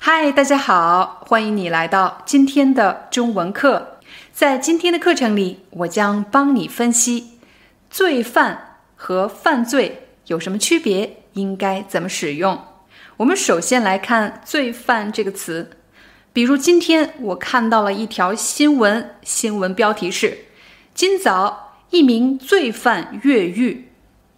[0.00, 3.98] 嗨，大家好，欢迎你来到今天的中文课。
[4.32, 7.38] 在今天的课程里，我将帮你分析
[7.90, 12.62] 罪犯和犯罪有什么区别，应该怎么使用。
[13.18, 15.70] 我们首先来看“罪犯”这个词。
[16.32, 20.38] 比如今天我看到了一条新闻，新闻标题是
[20.94, 23.88] ：“今早一名罪犯越狱。”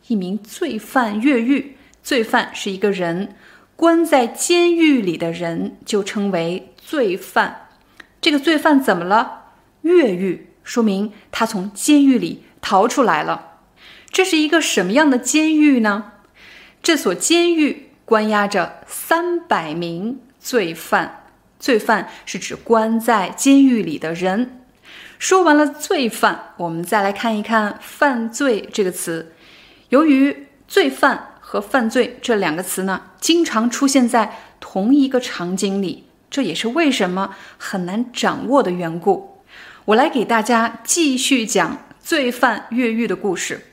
[0.09, 3.37] 一名罪犯越狱，罪犯是一个人。
[3.80, 7.69] 关在监狱里的人就称为罪犯。
[8.20, 9.53] 这个罪犯怎么了？
[9.81, 13.62] 越狱，说明他从监狱里逃出来了。
[14.11, 16.12] 这是一个什么样的监狱呢？
[16.83, 21.25] 这所监狱关押着三百名罪犯。
[21.58, 24.61] 罪犯是指关在监狱里的人。
[25.19, 29.33] 说完了罪犯，我们再来看一看“犯罪”这个词。
[29.89, 31.28] 由于罪犯。
[31.51, 39.42] 和犯罪这两个词呢，经常出现在同一个场景里，这也是为什么很难掌握的缘故。
[39.87, 43.67] 我来给大家继续讲罪犯越狱的故事。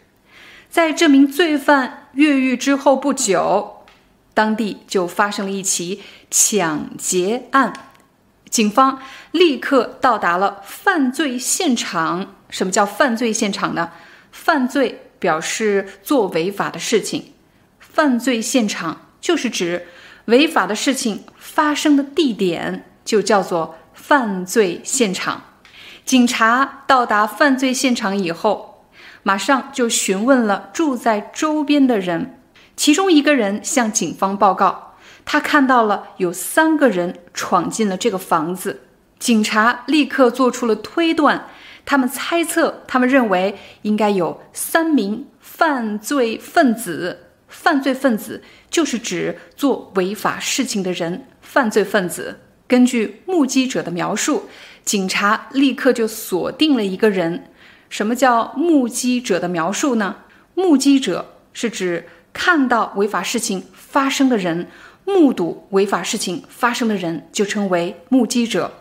[0.72, 3.86] 在这名罪犯越狱之后不久，
[4.34, 7.72] 当地就发生了一起抢劫案，
[8.50, 12.34] 警方立刻到达了犯罪现场。
[12.50, 13.92] 什么叫犯罪现场呢？
[14.32, 17.34] 犯罪表示做违法的事情。
[17.98, 19.88] 犯罪现场就是指
[20.26, 25.42] 违法的事情发生的地点，就叫做犯罪现场。
[26.06, 28.86] 警察到达犯罪现场以后，
[29.24, 32.40] 马上就询问了住在周边的人。
[32.76, 34.94] 其中一个人向警方报告，
[35.26, 38.82] 他看到了有三个人闯进了这个房子。
[39.18, 41.48] 警察立刻做出了推断，
[41.84, 47.24] 他们猜测，他们认为应该有三名犯罪分子。
[47.48, 51.26] 犯罪分子就是指做违法事情的人。
[51.42, 54.50] 犯罪分子根据目击者的描述，
[54.84, 57.52] 警察立刻就锁定了一个人。
[57.90, 60.18] 什么叫目击者的描述呢？
[60.54, 64.68] 目击者是指看到违法事情发生的人，
[65.06, 68.74] 目睹违法事情发生的人就称为目击者。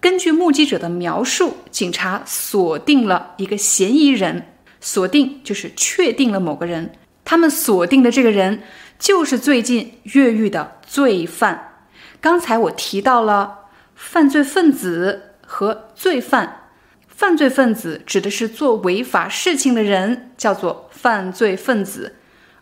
[0.00, 4.46] 根据目击者的描述，警察锁定了一个嫌疑人。
[4.80, 6.92] 锁定就是确定了某个人。
[7.28, 8.62] 他们锁定的这个人
[8.98, 11.82] 就是最近越狱的罪犯。
[12.22, 16.70] 刚才我提到了犯罪分子和罪犯，
[17.06, 22.12] 犯罪分子指的是做违法事情的人，叫做犯罪分子；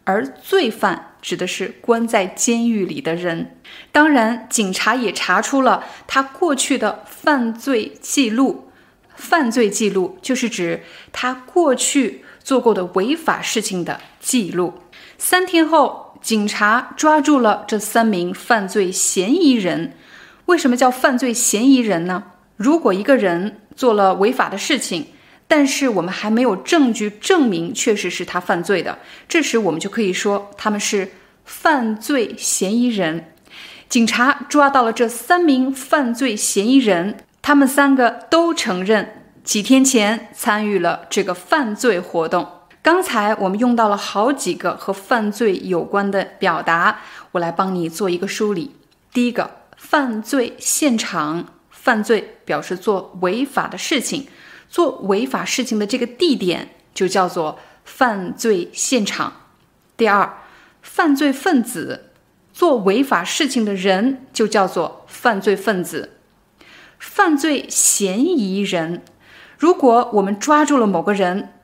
[0.03, 3.56] 而罪犯指的是关在监狱里的人。
[3.93, 8.69] 当然，警察也查出了他过去的犯罪记录。
[9.15, 12.25] 犯罪记录就是指他过去。
[12.47, 14.75] 做过的违法事情的记录。
[15.19, 19.93] 三天后，警察抓住了这三名犯罪嫌疑人。
[20.47, 22.25] 为什么叫犯罪嫌疑人呢？
[22.57, 25.07] 如果一个人做了违法的事情，
[25.47, 28.99] 但是我们还没有证据证明确实是他犯罪的，
[29.29, 31.13] 这时我们就可以说他们是
[31.45, 33.33] 犯罪嫌疑人。
[33.89, 39.23] 警察抓到了这三名犯罪嫌疑人，他们三个都承认。
[39.45, 42.49] 几天前参与了这个犯罪活动。
[42.87, 47.01] 刚才我们用到了好几个和犯罪有关的表达，
[47.33, 48.77] 我来帮你做一个梳理。
[49.13, 54.29] 第一个，犯罪现场，犯罪表示做违法的事情，
[54.69, 59.33] 做违法事情的这个地点就叫做犯罪现场。
[59.97, 60.39] 第二，
[60.81, 62.13] 犯罪分子，
[62.53, 66.21] 做违法事情的人就叫做犯罪分子。
[67.01, 69.03] 犯罪嫌疑人。
[69.59, 71.55] 如果我们抓住了某个人，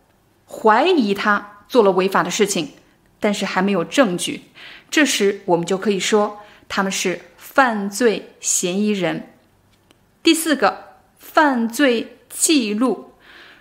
[0.53, 2.73] 怀疑他做了违法的事情，
[3.19, 4.43] 但是还没有证据，
[4.91, 9.31] 这时我们就可以说他们是犯罪嫌疑人。
[10.23, 13.15] 第四个，犯罪记录。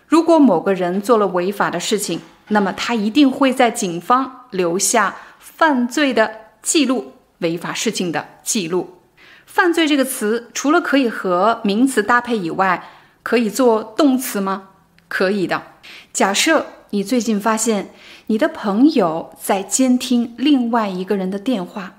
[0.07, 8.99] 如果某个人做了违法的事情，那么他一定会在警方留下犯罪的记录，违法事情的记录。
[9.45, 12.89] 犯罪这个词，除了可以和名词搭配以外，
[13.23, 14.69] 可以做动词吗？
[15.07, 15.63] 可以的。
[16.13, 17.93] 假设你最近发现
[18.27, 21.95] 你的朋友在监听另外一个人的电话，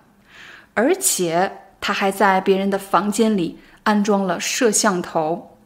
[0.75, 5.57] 而且他还在别人的房间里安装了摄像头。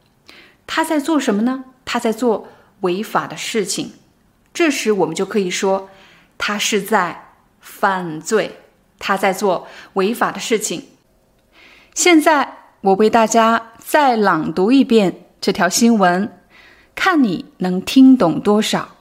[0.67, 1.65] 他在做什么呢？
[1.85, 2.49] 他在做
[2.81, 3.95] 违法的事情。
[4.55, 5.91] 这时我们就可以说，
[6.39, 8.61] 他是在犯罪，
[9.01, 10.85] 他在做违法的事情。
[11.95, 16.33] 现在我为大家再朗读一遍这条新闻，
[16.95, 18.96] 看你能听懂多少。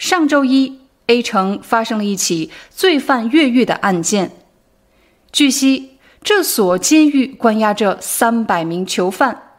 [0.00, 4.30] 上周一，A 城发生了一起罪犯越狱的案件。
[5.30, 9.58] 据悉，这所监狱关押着三百名囚犯。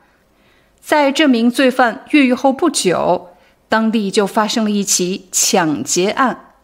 [0.81, 3.35] 在这名罪犯越狱后不久，
[3.69, 6.55] 当地就发生了一起抢劫案。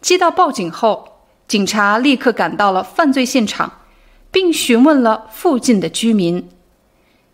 [0.00, 3.82] 接到报警后，警察立刻赶到了犯罪现场，
[4.32, 6.48] 并询问了附近的居民。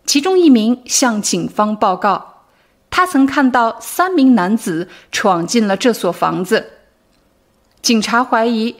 [0.05, 2.28] 其中一名向警方报告，
[2.89, 6.73] 他曾看到三名男子闯进了这所房子。
[7.81, 8.75] 警察怀疑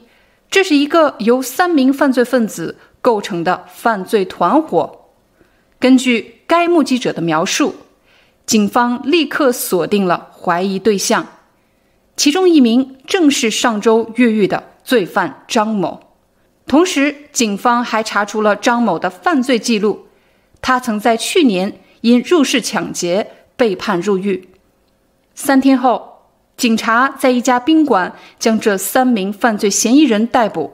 [0.50, 5.06] 这是一个由三名犯罪分子构成的犯罪团伙。
[5.80, 7.76] 根据该目击者的描述，
[8.46, 11.26] 警方立刻锁定了怀疑对象，
[12.18, 16.02] 其中一名正是上周越狱的罪犯张某。
[16.68, 20.08] 同时，警方还查出了张某的犯罪记录，
[20.62, 24.48] 他曾在去年因入室抢劫被判入狱。
[25.36, 26.24] 三天后，
[26.56, 30.72] 警察在一家宾馆将这三名犯罪嫌疑人逮捕，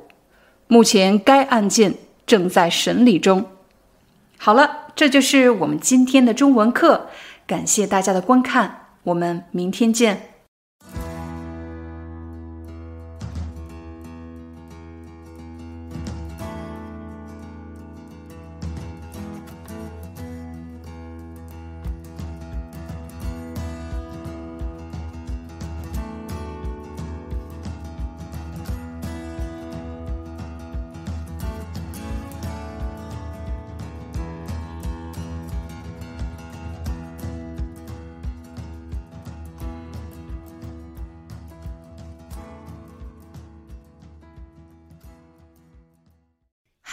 [0.68, 1.96] 目前该案件
[2.28, 3.46] 正在审理中。
[4.38, 4.84] 好了。
[4.96, 7.10] 这就是我们今天的中文课，
[7.46, 10.35] 感谢大家的观看，我们明天见。